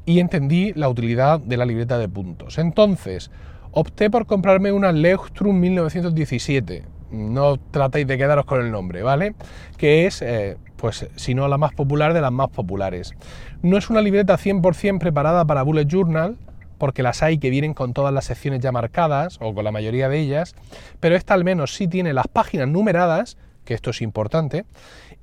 Y 0.05 0.21
entendí 0.21 0.73
la 0.75 0.89
utilidad 0.89 1.39
de 1.39 1.57
la 1.59 1.67
libreta 1.67 1.99
de 1.99 2.09
puntos. 2.09 2.57
Entonces, 2.57 3.31
opté 3.73 4.09
por 4.09 4.25
comprarme 4.25 4.73
una 4.73 4.91
Leuchtturm 4.91 5.61
1917 5.61 6.98
no 7.11 7.57
tratéis 7.57 8.07
de 8.07 8.19
quedaros 8.19 8.45
con 8.45 8.61
el 8.61 8.71
nombre, 8.71 9.03
¿vale? 9.03 9.35
Que 9.77 10.07
es, 10.07 10.23
eh, 10.23 10.57
pues, 10.77 11.09
si 11.17 11.35
no 11.35 11.49
la 11.49 11.59
más 11.59 11.75
popular 11.75 12.15
de 12.15 12.21
las 12.21 12.33
más 12.33 12.49
populares. 12.49 13.15
No 13.63 13.77
es 13.77 13.91
una 13.91 14.01
libreta 14.01 14.37
100% 14.37 14.99
preparada 14.99 15.45
para 15.45 15.63
Bullet 15.63 15.87
Journal, 15.87 16.37
porque 16.79 17.03
las 17.03 17.23
hay 17.23 17.39
que 17.39 17.51
vienen 17.51 17.75
con 17.75 17.93
todas 17.93 18.15
las 18.15 18.27
secciones 18.27 18.61
ya 18.61 18.73
marcadas, 18.73 19.39
o 19.41 19.55
con 19.55 19.65
la 19.65 19.73
mayoría 19.73 20.09
de 20.09 20.19
ellas, 20.19 20.55
pero 21.01 21.17
esta 21.17 21.35
al 21.35 21.45
menos 21.45 21.75
sí 21.75 21.89
tiene 21.89 22.13
las 22.13 22.29
páginas 22.29 22.69
numeradas, 22.69 23.37
que 23.65 23.75
esto 23.75 23.91
es 23.91 24.01
importante, 24.01 24.65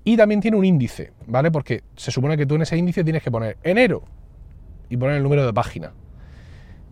y 0.04 0.18
también 0.18 0.42
tiene 0.42 0.58
un 0.58 0.65
índice, 0.65 1.13
¿vale? 1.25 1.51
Porque 1.51 1.82
se 1.96 2.12
supone 2.12 2.38
que 2.38 2.46
tú 2.46 2.56
en 2.56 2.62
ese 2.62 2.77
índice 2.77 3.04
tienes 3.04 3.24
que 3.24 3.32
poner 3.32 3.58
enero 3.63 4.04
y 4.89 4.98
poner 4.98 5.18
el 5.18 5.24
número 5.24 5.46
de 5.46 5.54
página. 5.54 5.94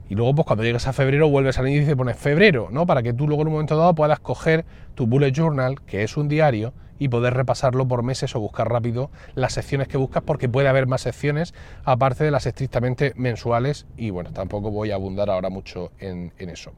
Y 0.10 0.16
luego, 0.16 0.36
pues 0.36 0.46
cuando 0.46 0.64
llegues 0.64 0.88
a 0.88 0.94
febrero, 0.94 1.30
vuelves 1.30 1.58
al 1.60 1.68
índice 1.68 1.92
y 1.92 1.96
pones 1.96 2.18
febrero, 2.18 2.70
¿no? 2.72 2.86
Para 2.86 3.02
que 3.04 3.14
tú 3.14 3.28
luego 3.28 3.42
en 3.44 3.48
un 3.48 3.54
momento 3.54 3.78
dado 3.78 3.96
puedas 3.96 4.20
coger 4.20 4.66
tu 4.96 5.08
bullet 5.08 5.32
journal, 5.32 5.82
que 5.82 6.04
es 6.04 6.18
un 6.18 6.28
diario, 6.28 6.74
y 7.00 7.10
poder 7.10 7.34
repasarlo 7.34 7.88
por 7.88 8.04
meses 8.04 8.36
o 8.36 8.40
buscar 8.40 8.70
rápido 8.70 9.10
las 9.36 9.54
secciones 9.54 9.88
que 9.88 9.98
buscas, 9.98 10.24
porque 10.24 10.48
puede 10.48 10.68
haber 10.68 10.88
más 10.88 11.02
secciones 11.02 11.54
aparte 11.84 12.24
de 12.24 12.32
las 12.32 12.46
estrictamente 12.46 13.14
mensuales. 13.16 13.88
Y 13.98 14.10
bueno, 14.10 14.32
tampoco 14.32 14.72
voy 14.72 14.92
a 14.92 14.96
abundar 14.96 15.30
ahora 15.30 15.50
mucho 15.50 15.92
en, 16.00 16.32
eso. 16.38 16.72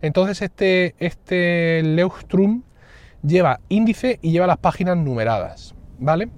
Entonces, 0.00 0.42
este, 0.42 0.94
este 0.98 1.82
Leuchtrum 1.84 2.62
lleva 3.22 3.60
índice 3.68 4.18
y 4.22 4.32
lleva 4.32 4.46
las 4.46 4.58
páginas 4.58 4.96
numeradas, 4.96 5.74
¿vale? 5.98 6.28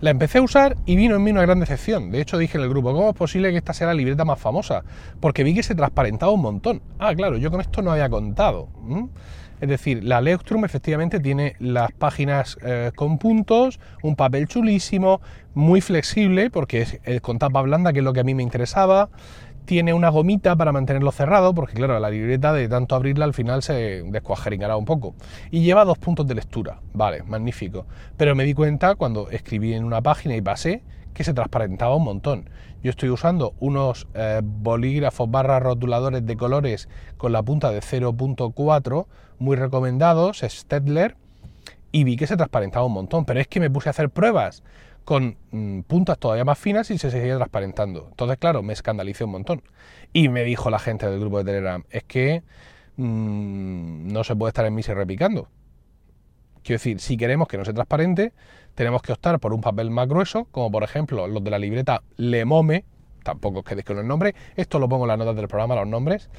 La 0.00 0.10
empecé 0.10 0.38
a 0.38 0.42
usar 0.42 0.76
y 0.86 0.96
vino 0.96 1.16
en 1.16 1.22
mí 1.22 1.30
una 1.30 1.42
gran 1.42 1.60
decepción. 1.60 2.10
De 2.10 2.20
hecho, 2.20 2.38
dije 2.38 2.58
en 2.58 2.64
el 2.64 2.70
grupo, 2.70 2.92
¿cómo 2.92 3.10
es 3.10 3.16
posible 3.16 3.50
que 3.50 3.56
esta 3.56 3.72
sea 3.72 3.86
la 3.86 3.94
libreta 3.94 4.24
más 4.24 4.38
famosa? 4.38 4.84
Porque 5.20 5.44
vi 5.44 5.54
que 5.54 5.62
se 5.62 5.74
transparentaba 5.74 6.32
un 6.32 6.42
montón. 6.42 6.82
Ah, 6.98 7.14
claro, 7.14 7.36
yo 7.36 7.50
con 7.50 7.60
esto 7.60 7.82
no 7.82 7.92
había 7.92 8.08
contado. 8.08 8.68
Es 9.60 9.68
decir, 9.68 10.04
la 10.04 10.20
Leuchtturm 10.20 10.64
efectivamente 10.64 11.20
tiene 11.20 11.56
las 11.58 11.92
páginas 11.92 12.58
eh, 12.62 12.90
con 12.94 13.18
puntos, 13.18 13.80
un 14.02 14.16
papel 14.16 14.46
chulísimo, 14.46 15.20
muy 15.54 15.80
flexible, 15.80 16.50
porque 16.50 16.82
es, 16.82 17.00
es 17.04 17.20
con 17.20 17.38
tapa 17.38 17.62
blanda, 17.62 17.92
que 17.92 18.00
es 18.00 18.04
lo 18.04 18.12
que 18.12 18.20
a 18.20 18.24
mí 18.24 18.34
me 18.34 18.42
interesaba 18.42 19.08
tiene 19.64 19.94
una 19.94 20.08
gomita 20.08 20.56
para 20.56 20.72
mantenerlo 20.72 21.10
cerrado, 21.12 21.54
porque 21.54 21.74
claro, 21.74 21.98
la 21.98 22.10
libreta 22.10 22.52
de 22.52 22.68
tanto 22.68 22.94
abrirla 22.94 23.24
al 23.24 23.34
final 23.34 23.62
se 23.62 24.02
descuajeringará 24.02 24.76
un 24.76 24.84
poco. 24.84 25.14
Y 25.50 25.62
lleva 25.62 25.84
dos 25.84 25.98
puntos 25.98 26.26
de 26.26 26.34
lectura, 26.34 26.80
vale, 26.92 27.22
magnífico. 27.22 27.86
Pero 28.16 28.34
me 28.34 28.44
di 28.44 28.54
cuenta 28.54 28.94
cuando 28.94 29.30
escribí 29.30 29.74
en 29.74 29.84
una 29.84 30.02
página 30.02 30.36
y 30.36 30.40
pasé 30.40 30.82
que 31.14 31.24
se 31.24 31.32
transparentaba 31.32 31.96
un 31.96 32.04
montón. 32.04 32.50
Yo 32.82 32.90
estoy 32.90 33.08
usando 33.08 33.54
unos 33.60 34.06
eh, 34.14 34.42
bolígrafos 34.44 35.30
barra 35.30 35.60
rotuladores 35.60 36.26
de 36.26 36.36
colores 36.36 36.88
con 37.16 37.32
la 37.32 37.42
punta 37.42 37.70
de 37.70 37.80
0.4, 37.80 39.06
muy 39.38 39.56
recomendados, 39.56 40.42
Stedler, 40.46 41.16
y 41.92 42.04
vi 42.04 42.16
que 42.16 42.26
se 42.26 42.36
transparentaba 42.36 42.84
un 42.84 42.92
montón. 42.92 43.24
Pero 43.24 43.40
es 43.40 43.48
que 43.48 43.60
me 43.60 43.70
puse 43.70 43.88
a 43.88 43.90
hacer 43.90 44.10
pruebas 44.10 44.62
con 45.04 45.36
mm, 45.50 45.80
puntas 45.80 46.18
todavía 46.18 46.44
más 46.44 46.58
finas 46.58 46.90
y 46.90 46.98
se 46.98 47.10
seguía 47.10 47.36
transparentando. 47.36 48.08
Entonces, 48.10 48.38
claro, 48.38 48.62
me 48.62 48.72
escandalicé 48.72 49.24
un 49.24 49.30
montón. 49.32 49.62
Y 50.12 50.28
me 50.28 50.44
dijo 50.44 50.70
la 50.70 50.78
gente 50.78 51.08
del 51.08 51.20
grupo 51.20 51.38
de 51.38 51.44
Telegram, 51.44 51.84
es 51.90 52.04
que 52.04 52.42
mm, 52.96 54.12
no 54.12 54.24
se 54.24 54.34
puede 54.34 54.50
estar 54.50 54.64
en 54.66 54.74
misa 54.74 54.94
repicando. 54.94 55.48
Quiero 56.62 56.76
decir, 56.76 57.00
si 57.00 57.16
queremos 57.16 57.46
que 57.46 57.58
no 57.58 57.64
se 57.64 57.74
transparente, 57.74 58.32
tenemos 58.74 59.02
que 59.02 59.12
optar 59.12 59.38
por 59.38 59.52
un 59.52 59.60
papel 59.60 59.90
más 59.90 60.08
grueso, 60.08 60.46
como 60.50 60.70
por 60.70 60.82
ejemplo 60.82 61.26
los 61.26 61.44
de 61.44 61.50
la 61.50 61.58
libreta 61.58 62.02
Lemome, 62.16 62.86
tampoco 63.22 63.58
os 63.58 63.64
quedéis 63.64 63.84
con 63.84 63.98
el 63.98 64.06
nombre, 64.06 64.34
esto 64.56 64.78
lo 64.78 64.88
pongo 64.88 65.04
en 65.04 65.08
las 65.08 65.18
notas 65.18 65.36
del 65.36 65.46
programa, 65.46 65.74
los 65.74 65.86
nombres, 65.86 66.30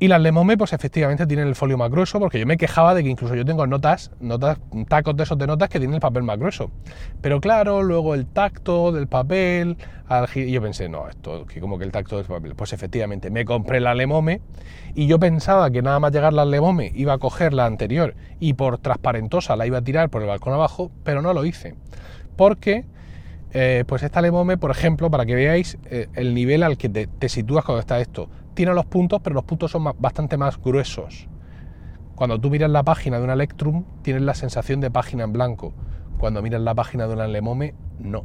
y 0.00 0.08
las 0.08 0.20
Lemome, 0.20 0.56
pues 0.56 0.72
efectivamente 0.72 1.26
tienen 1.26 1.48
el 1.48 1.56
folio 1.56 1.76
más 1.76 1.90
grueso, 1.90 2.20
porque 2.20 2.38
yo 2.38 2.46
me 2.46 2.56
quejaba 2.56 2.94
de 2.94 3.02
que 3.02 3.08
incluso 3.08 3.34
yo 3.34 3.44
tengo 3.44 3.66
notas, 3.66 4.12
notas, 4.20 4.58
tacos 4.88 5.16
de 5.16 5.24
esos 5.24 5.36
de 5.36 5.46
notas 5.46 5.68
que 5.68 5.78
tienen 5.78 5.96
el 5.96 6.00
papel 6.00 6.22
más 6.22 6.38
grueso. 6.38 6.70
Pero 7.20 7.40
claro, 7.40 7.82
luego 7.82 8.14
el 8.14 8.26
tacto 8.26 8.92
del 8.92 9.08
papel, 9.08 9.76
y 10.36 10.52
yo 10.52 10.62
pensé, 10.62 10.88
no, 10.88 11.08
esto, 11.08 11.46
que 11.46 11.60
como 11.60 11.78
que 11.78 11.84
el 11.84 11.90
tacto 11.90 12.16
del 12.16 12.26
papel. 12.26 12.54
Pues 12.54 12.72
efectivamente, 12.72 13.30
me 13.30 13.44
compré 13.44 13.80
la 13.80 13.94
Lemome 13.94 14.40
y 14.94 15.08
yo 15.08 15.18
pensaba 15.18 15.70
que 15.70 15.82
nada 15.82 15.98
más 15.98 16.12
llegar 16.12 16.32
la 16.32 16.44
Lemome 16.44 16.92
iba 16.94 17.14
a 17.14 17.18
coger 17.18 17.52
la 17.52 17.66
anterior 17.66 18.14
y 18.38 18.54
por 18.54 18.78
transparentosa 18.78 19.56
la 19.56 19.66
iba 19.66 19.78
a 19.78 19.82
tirar 19.82 20.10
por 20.10 20.22
el 20.22 20.28
balcón 20.28 20.52
abajo, 20.52 20.92
pero 21.02 21.22
no 21.22 21.32
lo 21.32 21.44
hice. 21.44 21.74
Porque 22.36 22.84
eh, 23.52 23.84
pues 23.86 24.02
esta 24.02 24.22
Lemome, 24.22 24.58
por 24.58 24.70
ejemplo, 24.70 25.10
para 25.10 25.26
que 25.26 25.34
veáis 25.34 25.76
eh, 25.90 26.06
el 26.14 26.34
nivel 26.34 26.62
al 26.62 26.76
que 26.76 26.88
te, 26.88 27.06
te, 27.06 27.28
sitúas 27.28 27.64
cuando 27.64 27.80
está 27.80 27.98
esto, 27.98 28.28
tiene 28.58 28.74
los 28.74 28.86
puntos, 28.86 29.20
pero 29.22 29.34
los 29.34 29.44
puntos 29.44 29.70
son 29.70 29.84
bastante 30.00 30.36
más 30.36 30.60
gruesos. 30.60 31.28
Cuando 32.16 32.40
tú 32.40 32.50
miras 32.50 32.68
la 32.68 32.82
página 32.82 33.18
de 33.18 33.22
una 33.22 33.34
Electrum, 33.34 33.84
tienes 34.02 34.24
la 34.24 34.34
sensación 34.34 34.80
de 34.80 34.90
página 34.90 35.22
en 35.22 35.32
blanco. 35.32 35.72
Cuando 36.18 36.42
miras 36.42 36.60
la 36.62 36.74
página 36.74 37.06
de 37.06 37.14
una 37.14 37.28
Lemome, 37.28 37.76
no. 38.00 38.24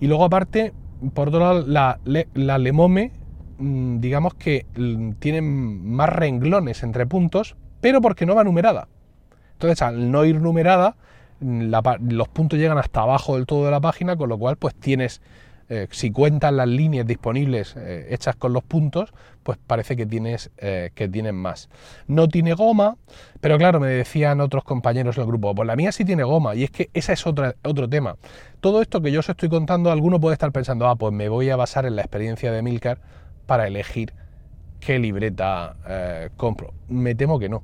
Y 0.00 0.08
luego 0.08 0.24
aparte, 0.24 0.72
por 1.14 1.28
otro 1.28 1.38
lado, 1.38 1.64
la, 1.64 2.58
Lemome, 2.58 3.12
mm, 3.58 4.00
digamos 4.00 4.34
que 4.34 4.66
mm, 4.76 5.12
tiene 5.20 5.42
más 5.42 6.08
renglones 6.08 6.82
entre 6.82 7.06
puntos, 7.06 7.54
pero 7.80 8.00
porque 8.00 8.26
no 8.26 8.34
va 8.34 8.42
numerada. 8.42 8.88
Entonces, 9.52 9.80
al 9.80 10.10
no 10.10 10.24
ir 10.24 10.40
numerada, 10.40 10.96
mm, 11.38 11.72
los 12.10 12.26
puntos 12.26 12.58
llegan 12.58 12.78
hasta 12.78 13.02
abajo 13.02 13.36
del 13.36 13.46
todo 13.46 13.64
de 13.64 13.70
la 13.70 13.80
página, 13.80 14.16
con 14.16 14.28
lo 14.28 14.36
cual 14.40 14.56
pues 14.56 14.74
tienes 14.74 15.22
eh, 15.72 15.86
si 15.92 16.10
cuentas 16.10 16.52
las 16.52 16.66
líneas 16.66 17.06
disponibles 17.06 17.76
eh, 17.76 18.08
hechas 18.10 18.34
con 18.34 18.52
los 18.52 18.64
puntos, 18.64 19.14
pues 19.44 19.56
parece 19.64 19.96
que 19.96 20.04
tienes, 20.04 20.50
eh, 20.58 20.90
que 20.96 21.08
tienes 21.08 21.32
más. 21.32 21.68
No 22.08 22.26
tiene 22.26 22.54
goma, 22.54 22.96
pero 23.40 23.56
claro, 23.56 23.78
me 23.78 23.86
decían 23.86 24.40
otros 24.40 24.64
compañeros 24.64 25.14
del 25.14 25.26
grupo, 25.26 25.54
pues 25.54 25.68
la 25.68 25.76
mía 25.76 25.92
sí 25.92 26.04
tiene 26.04 26.24
goma, 26.24 26.56
y 26.56 26.64
es 26.64 26.72
que 26.72 26.90
ese 26.92 27.12
es 27.12 27.24
otro 27.24 27.88
tema. 27.88 28.16
Todo 28.60 28.82
esto 28.82 29.00
que 29.00 29.12
yo 29.12 29.20
os 29.20 29.28
estoy 29.28 29.48
contando, 29.48 29.92
alguno 29.92 30.18
puede 30.18 30.32
estar 30.32 30.50
pensando, 30.50 30.88
ah, 30.88 30.96
pues 30.96 31.14
me 31.14 31.28
voy 31.28 31.50
a 31.50 31.56
basar 31.56 31.86
en 31.86 31.94
la 31.94 32.02
experiencia 32.02 32.50
de 32.50 32.62
Milcar 32.62 33.00
para 33.46 33.68
elegir 33.68 34.12
qué 34.80 34.98
libreta 34.98 35.76
compro. 36.36 36.74
Me 36.88 37.14
temo 37.14 37.38
que 37.38 37.48
no. 37.48 37.62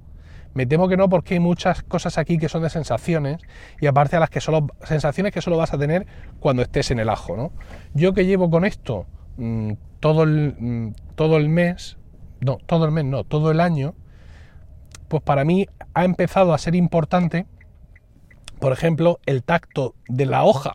Me 0.56 0.64
temo 0.64 0.88
que 0.88 0.96
no 0.96 1.10
porque 1.10 1.34
hay 1.34 1.40
muchas 1.40 1.82
cosas 1.82 2.16
aquí 2.16 2.38
que 2.38 2.48
son 2.48 2.62
de 2.62 2.70
sensaciones 2.70 3.42
y 3.78 3.88
aparte 3.88 4.16
a 4.16 4.20
las 4.20 4.30
que 4.30 4.40
solo 4.40 4.68
sensaciones 4.84 5.30
que 5.34 5.42
solo 5.42 5.58
vas 5.58 5.74
a 5.74 5.78
tener 5.78 6.06
cuando 6.40 6.62
estés 6.62 6.90
en 6.90 6.98
el 6.98 7.10
ajo, 7.10 7.36
¿no? 7.36 7.52
Yo 7.92 8.14
que 8.14 8.24
llevo 8.24 8.48
con 8.48 8.64
esto 8.64 9.04
mm, 9.36 9.72
todo, 10.00 10.22
el, 10.22 10.56
mm, 10.58 10.94
todo 11.14 11.36
el 11.36 11.50
mes, 11.50 11.98
no, 12.40 12.56
todo 12.64 12.86
el 12.86 12.92
mes 12.92 13.04
no, 13.04 13.24
todo 13.24 13.50
el 13.50 13.60
año, 13.60 13.92
pues 15.08 15.22
para 15.22 15.44
mí 15.44 15.66
ha 15.92 16.06
empezado 16.06 16.54
a 16.54 16.58
ser 16.58 16.74
importante, 16.74 17.44
por 18.58 18.72
ejemplo, 18.72 19.20
el 19.26 19.42
tacto 19.42 19.94
de 20.08 20.24
la 20.24 20.44
hoja 20.44 20.72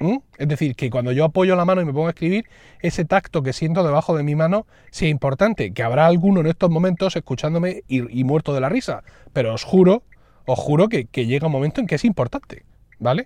¿Mm? 0.00 0.16
Es 0.38 0.48
decir, 0.48 0.74
que 0.74 0.88
cuando 0.88 1.12
yo 1.12 1.26
apoyo 1.26 1.54
la 1.56 1.66
mano 1.66 1.82
y 1.82 1.84
me 1.84 1.92
pongo 1.92 2.06
a 2.06 2.10
escribir, 2.10 2.46
ese 2.80 3.04
tacto 3.04 3.42
que 3.42 3.52
siento 3.52 3.84
debajo 3.84 4.16
de 4.16 4.22
mi 4.22 4.34
mano 4.34 4.66
sea 4.90 5.10
importante. 5.10 5.72
Que 5.72 5.82
habrá 5.82 6.06
alguno 6.06 6.40
en 6.40 6.46
estos 6.46 6.70
momentos 6.70 7.16
escuchándome 7.16 7.84
y, 7.86 8.24
muerto 8.24 8.54
de 8.54 8.60
la 8.60 8.70
risa. 8.70 9.04
Pero 9.34 9.52
os 9.54 9.62
juro, 9.62 10.02
os 10.46 10.58
juro 10.58 10.88
que, 10.88 11.06
llega 11.12 11.46
un 11.46 11.52
momento 11.52 11.82
en 11.82 11.86
que 11.86 11.94
es 11.96 12.04
importante. 12.04 12.64
¿Vale? 12.98 13.24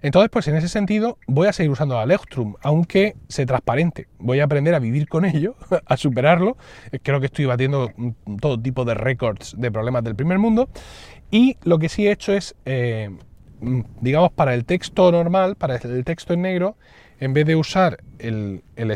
Entonces, 0.00 0.30
pues 0.30 0.48
en 0.48 0.56
ese 0.56 0.68
sentido, 0.68 1.18
voy 1.26 1.46
a 1.46 1.52
seguir 1.52 1.70
usando 1.70 1.94
la 1.94 2.06
Leuchtturm, 2.06 2.54
aunque 2.62 3.16
se 3.28 3.44
transparente. 3.44 4.08
Voy 4.18 4.40
a 4.40 4.44
aprender 4.44 4.74
a 4.74 4.78
vivir 4.78 5.08
con 5.08 5.26
ello, 5.26 5.56
a 5.86 5.96
superarlo. 5.98 6.56
Creo 7.02 7.20
que 7.20 7.26
estoy 7.26 7.44
batiendo 7.44 7.90
todo 8.40 8.60
tipo 8.60 8.86
de 8.86 8.94
récords 8.94 9.54
de 9.58 9.70
problemas 9.70 10.04
del 10.04 10.16
primer 10.16 10.38
mundo. 10.38 10.70
Y 11.30 11.58
lo 11.64 11.78
que 11.78 11.88
sí 11.88 12.06
he 12.06 12.12
hecho 12.12 12.32
es. 12.32 12.54
Eh, 12.66 13.10
digamos, 14.00 14.32
para 14.32 14.54
el 14.54 14.64
texto 14.64 15.10
normal, 15.12 15.56
para 15.56 15.76
el 15.76 16.04
texto 16.04 16.34
en 16.34 16.42
negro, 16.42 16.76
en 17.20 17.34
vez 17.34 17.46
de 17.46 17.56
usar 17.56 18.02
el, 18.18 18.62
el 18.76 18.88
de 18.88 18.94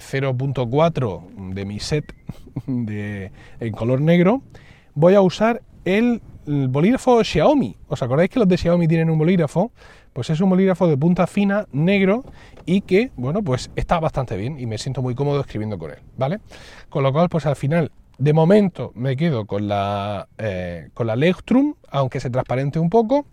0.4 0.00 1.52
de 1.52 1.64
mi 1.64 1.80
set 1.80 2.14
de, 2.66 3.32
en 3.60 3.72
color 3.72 4.00
negro, 4.00 4.42
voy 4.94 5.14
a 5.14 5.20
usar 5.20 5.62
el, 5.84 6.22
bolígrafo 6.46 7.22
Xiaomi. 7.22 7.76
¿Os 7.88 8.02
acordáis 8.02 8.30
que 8.30 8.38
los 8.38 8.48
de 8.48 8.56
Xiaomi 8.56 8.88
tienen 8.88 9.10
un 9.10 9.18
bolígrafo? 9.18 9.72
Pues 10.12 10.30
es 10.30 10.40
un 10.40 10.48
bolígrafo 10.48 10.86
de 10.86 10.96
punta 10.96 11.26
fina, 11.26 11.66
negro, 11.72 12.24
y 12.64 12.80
que, 12.80 13.10
bueno, 13.16 13.42
pues 13.42 13.70
está 13.76 14.00
bastante 14.00 14.36
bien 14.36 14.58
y 14.58 14.66
me 14.66 14.78
siento 14.78 15.02
muy 15.02 15.14
cómodo 15.14 15.40
escribiendo 15.40 15.78
con 15.78 15.90
él, 15.90 15.98
¿vale? 16.16 16.38
Con 16.88 17.02
lo 17.02 17.12
cual, 17.12 17.28
pues 17.28 17.46
al 17.46 17.56
final 17.56 17.90
de 18.18 18.32
momento 18.32 18.92
me 18.94 19.16
quedo 19.16 19.46
con 19.46 19.68
la, 19.68 20.28
eh, 20.38 20.90
con 20.94 21.06
la 21.06 21.16
Leuchtturm, 21.16 21.74
aunque 21.90 22.20
se 22.20 22.30
transparente 22.30 22.78
un 22.78 22.90
poco. 22.90 23.26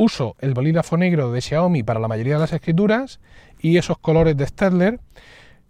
Uso 0.00 0.36
el 0.38 0.54
bolígrafo 0.54 0.96
negro 0.96 1.32
de 1.32 1.40
Xiaomi 1.40 1.82
para 1.82 1.98
la 1.98 2.06
mayoría 2.06 2.34
de 2.34 2.40
las 2.40 2.52
escrituras 2.52 3.18
y 3.60 3.78
esos 3.78 3.98
colores 3.98 4.36
de 4.36 4.46
Stedler 4.46 5.00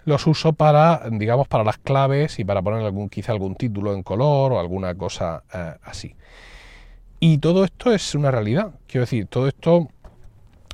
los 0.04 0.26
uso 0.26 0.52
para, 0.52 1.08
digamos, 1.10 1.48
para 1.48 1.64
las 1.64 1.78
claves 1.78 2.38
y 2.38 2.44
para 2.44 2.60
poner 2.60 2.84
algún, 2.84 3.08
quizá 3.08 3.32
algún 3.32 3.54
título 3.54 3.94
en 3.94 4.02
color 4.02 4.52
o 4.52 4.60
alguna 4.60 4.94
cosa 4.96 5.44
eh, 5.50 5.74
así. 5.82 6.14
Y 7.20 7.38
todo 7.38 7.64
esto 7.64 7.90
es 7.90 8.14
una 8.14 8.30
realidad. 8.30 8.74
Quiero 8.86 9.04
decir, 9.04 9.26
todo 9.28 9.48
esto 9.48 9.88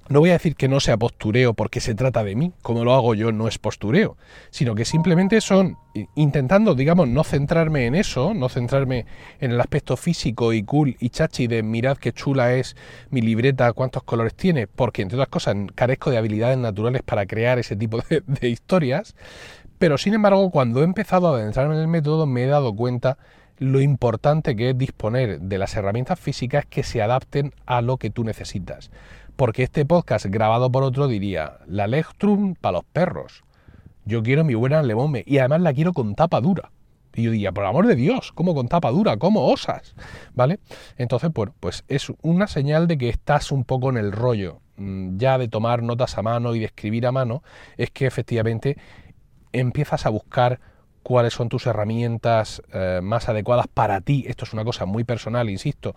no 0.08 0.20
voy 0.20 0.30
a 0.30 0.34
decir 0.34 0.54
que 0.56 0.68
no 0.68 0.80
sea 0.80 0.96
postureo 0.96 1.54
porque 1.54 1.80
se 1.80 1.94
trata 1.94 2.23
de 2.25 2.34
mí, 2.34 2.52
como 2.62 2.84
lo 2.84 2.94
hago 2.94 3.14
yo 3.14 3.32
no 3.32 3.49
es 3.49 3.58
postureo, 3.58 4.16
sino 4.50 4.75
que 4.75 4.84
simplemente 4.84 5.40
son 5.40 5.78
intentando, 6.14 6.75
digamos, 6.75 7.08
no 7.08 7.25
centrarme 7.25 7.87
en 7.87 7.94
eso, 7.94 8.34
no 8.34 8.49
centrarme 8.49 9.06
en 9.40 9.52
el 9.52 9.61
aspecto 9.61 9.96
físico 9.96 10.52
y 10.52 10.62
cool 10.62 10.96
y 10.99 11.11
chachi 11.11 11.46
de 11.46 11.62
mirad 11.62 11.96
qué 11.96 12.12
chula 12.12 12.54
es 12.54 12.76
mi 13.11 13.20
libreta, 13.20 13.73
cuántos 13.73 14.02
colores 14.02 14.34
tiene, 14.34 14.66
porque 14.66 15.02
entre 15.02 15.16
otras 15.16 15.28
cosas 15.28 15.56
carezco 15.75 16.11
de 16.11 16.18
habilidades 16.18 16.58
naturales 16.58 17.02
para 17.02 17.26
crear 17.26 17.58
ese 17.58 17.76
tipo 17.76 17.99
de, 18.08 18.49
historias, 18.49 19.14
Pero 19.78 19.99
sin 19.99 20.14
embargo, 20.14 20.50
cuando 20.50 20.80
he 20.80 20.84
empezado 20.84 21.28
a 21.28 21.38
adentrarme 21.38 21.75
en 21.75 21.80
el 21.80 21.88
método, 21.88 22.26
me 22.26 22.44
he 22.44 22.46
dado 22.46 22.75
cuenta 22.75 23.18
lo 23.58 23.80
importante 23.80 24.56
que 24.56 24.70
es 24.70 24.78
disponer 24.78 25.40
de 25.40 25.58
las 25.58 25.75
herramientas 25.76 26.18
físicas 26.18 26.66
que 26.66 26.82
se 26.82 27.02
adapten 27.02 27.52
a 27.66 27.80
lo 27.80 27.96
que 27.99 28.11
tú 28.11 28.25
necesitas. 28.25 28.90
Porque 29.37 29.64
este 29.64 29.84
podcast 29.84 30.26
grabado 30.26 30.70
por 30.70 30.82
otro 30.82 31.08
diría, 31.08 31.58
la 31.66 31.87
Lectrum 31.87 32.54
para 32.54 32.78
los 32.78 32.84
perros. 32.84 33.44
Yo 34.04 34.23
quiero 34.23 34.44
mi 34.44 34.54
buena 34.54 34.82
Lemome 34.82 35.25
y 35.26 35.38
además 35.38 35.62
la 35.62 35.73
quiero 35.73 35.92
con 35.92 36.14
tapa 36.14 36.40
dura. 36.40 36.70
Y 37.14 37.23
yo 37.23 37.30
diría, 37.30 37.52
por 37.52 37.64
amor 37.64 37.87
de 37.87 37.94
Dios, 37.94 38.32
¿cómo 38.32 38.54
con 38.54 38.68
tapa 38.68 38.90
dura? 38.90 39.16
¿Cómo 39.16 39.46
osas? 39.46 39.94
¿Vale? 40.34 40.58
Entonces, 40.96 41.32
bueno, 41.32 41.54
pues 41.61 41.84
es 41.88 42.12
una 42.23 42.49
señal 42.49 42.88
de 42.88 42.99
que 42.99 43.08
estás 43.08 43.52
un 43.52 43.64
poco 43.64 43.90
en 43.90 43.96
el 43.96 44.11
rollo 44.11 44.61
mm, 44.76 45.16
ya 45.16 45.38
de 45.38 45.49
tomar 45.49 45.82
notas 45.82 46.18
a 46.18 46.23
mano 46.23 46.54
y 46.54 46.58
de 46.58 46.66
escribir 46.66 47.06
a 47.06 47.12
mano, 47.12 47.42
es 47.76 47.90
que 47.90 48.06
efectivamente 48.06 48.76
empiezas 49.52 50.06
a 50.06 50.11
buscar 50.11 50.61
cuáles 51.04 51.34
son 51.34 51.49
tus 51.49 51.66
herramientas 51.66 52.62
eh, 52.73 52.99
más 53.00 53.28
adecuadas 53.28 53.68
para 53.68 54.00
ti. 54.00 54.25
Esto 54.26 54.44
es 54.44 54.52
una 54.52 54.64
cosa 54.64 54.87
muy 54.87 55.04
personal, 55.04 55.49
insisto. 55.49 55.94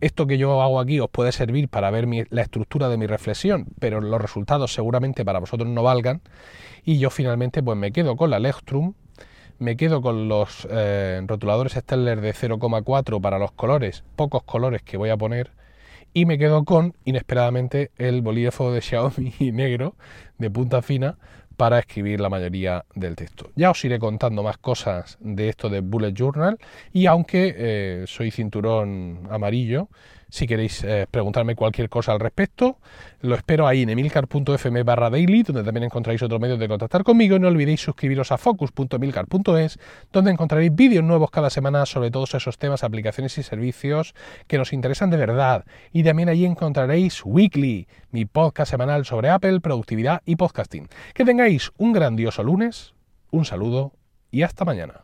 Esto 0.00 0.26
que 0.26 0.38
yo 0.38 0.62
hago 0.62 0.80
aquí 0.80 1.00
os 1.00 1.10
puede 1.10 1.32
servir 1.32 1.68
para 1.68 1.90
ver 1.90 2.06
la 2.30 2.42
estructura 2.42 2.88
de 2.88 2.96
mi 2.96 3.06
reflexión, 3.06 3.66
pero 3.78 4.00
los 4.00 4.20
resultados 4.20 4.72
seguramente 4.72 5.24
para 5.24 5.40
vosotros 5.40 5.68
no 5.68 5.82
valgan. 5.82 6.22
Y 6.84 6.98
yo 6.98 7.10
finalmente 7.10 7.62
pues 7.62 7.76
me 7.76 7.92
quedo 7.92 8.16
con 8.16 8.30
la 8.30 8.38
Lectrum, 8.38 8.94
me 9.58 9.76
quedo 9.76 10.00
con 10.00 10.28
los 10.28 10.66
eh, 10.70 11.20
rotuladores 11.26 11.74
Stellar 11.74 12.20
de 12.20 12.32
0,4 12.32 13.20
para 13.20 13.38
los 13.38 13.52
colores, 13.52 14.04
pocos 14.16 14.42
colores 14.44 14.82
que 14.82 14.96
voy 14.96 15.10
a 15.10 15.16
poner, 15.16 15.50
y 16.12 16.26
me 16.26 16.38
quedo 16.38 16.64
con, 16.64 16.94
inesperadamente, 17.04 17.90
el 17.96 18.22
bolígrafo 18.22 18.72
de 18.72 18.80
Xiaomi 18.80 19.32
negro 19.52 19.96
de 20.38 20.48
punta 20.48 20.80
fina 20.80 21.18
para 21.56 21.78
escribir 21.78 22.20
la 22.20 22.28
mayoría 22.28 22.84
del 22.94 23.16
texto. 23.16 23.50
Ya 23.54 23.70
os 23.70 23.84
iré 23.84 23.98
contando 23.98 24.42
más 24.42 24.58
cosas 24.58 25.16
de 25.20 25.48
esto 25.48 25.68
de 25.68 25.80
Bullet 25.80 26.12
Journal 26.12 26.58
y 26.92 27.06
aunque 27.06 27.54
eh, 27.56 28.04
soy 28.06 28.30
cinturón 28.30 29.28
amarillo, 29.30 29.88
si 30.34 30.48
queréis 30.48 30.82
eh, 30.82 31.06
preguntarme 31.08 31.54
cualquier 31.54 31.88
cosa 31.88 32.10
al 32.10 32.18
respecto, 32.18 32.78
lo 33.20 33.36
espero 33.36 33.68
ahí 33.68 33.82
en 33.82 33.90
emilcar.fm 33.90 34.82
barra 34.82 35.08
daily, 35.08 35.44
donde 35.44 35.62
también 35.62 35.84
encontraréis 35.84 36.24
otro 36.24 36.40
medio 36.40 36.56
de 36.56 36.66
contactar 36.66 37.04
conmigo. 37.04 37.38
No 37.38 37.46
olvidéis 37.46 37.82
suscribiros 37.82 38.32
a 38.32 38.36
focus.emilcar.es, 38.36 39.78
donde 40.12 40.32
encontraréis 40.32 40.74
vídeos 40.74 41.04
nuevos 41.04 41.30
cada 41.30 41.50
semana 41.50 41.86
sobre 41.86 42.10
todos 42.10 42.34
esos 42.34 42.58
temas, 42.58 42.82
aplicaciones 42.82 43.38
y 43.38 43.44
servicios 43.44 44.16
que 44.48 44.58
nos 44.58 44.72
interesan 44.72 45.08
de 45.08 45.18
verdad. 45.18 45.66
Y 45.92 46.02
también 46.02 46.28
allí 46.28 46.46
encontraréis 46.46 47.24
Weekly, 47.24 47.86
mi 48.10 48.24
podcast 48.24 48.72
semanal 48.72 49.04
sobre 49.04 49.30
Apple, 49.30 49.60
productividad 49.60 50.20
y 50.26 50.34
podcasting. 50.34 50.88
Que 51.14 51.24
tengáis 51.24 51.70
un 51.76 51.92
grandioso 51.92 52.42
lunes, 52.42 52.94
un 53.30 53.44
saludo 53.44 53.92
y 54.32 54.42
hasta 54.42 54.64
mañana. 54.64 55.03